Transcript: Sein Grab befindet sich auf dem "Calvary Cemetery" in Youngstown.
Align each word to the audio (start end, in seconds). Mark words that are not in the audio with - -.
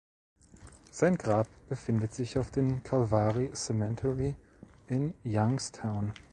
Sein 0.89 1.15
Grab 1.15 1.47
befindet 1.69 2.15
sich 2.15 2.39
auf 2.39 2.49
dem 2.49 2.81
"Calvary 2.81 3.51
Cemetery" 3.53 4.33
in 4.87 5.13
Youngstown. 5.23 6.11